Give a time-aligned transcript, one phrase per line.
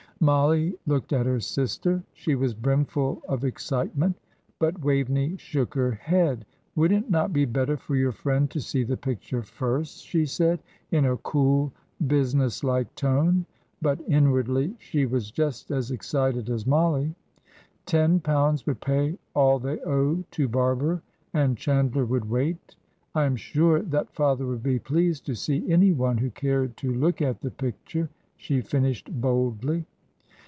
[0.23, 2.03] Mollie looked at her sister.
[2.13, 4.15] She was brimful of excitement.
[4.59, 6.45] But Waveney shook her head.
[6.75, 10.59] "Would it not be better for your friend to see the picture first?" she said,
[10.91, 11.71] in a cool,
[12.05, 13.47] business like tone;
[13.81, 17.15] but inwardly she was just as excited as Mollie.
[17.87, 21.01] Ten pounds would pay all they owe to Barber,
[21.33, 22.75] and Chandler would wait.
[23.15, 26.93] "I am sure that father would be pleased to see any one who cared to
[26.93, 29.87] look at the picture," she finished, boldly.